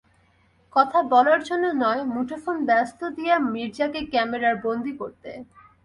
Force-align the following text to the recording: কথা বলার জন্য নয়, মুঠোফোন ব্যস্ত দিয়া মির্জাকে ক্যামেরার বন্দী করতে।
কথা 0.75 0.99
বলার 1.03 1.41
জন্য 1.43 1.65
নয়, 1.83 2.01
মুঠোফোন 2.03 2.57
ব্যস্ত 2.65 2.99
দিয়া 3.09 3.35
মির্জাকে 3.53 4.01
ক্যামেরার 4.05 4.55
বন্দী 4.65 4.93
করতে। 4.97 5.31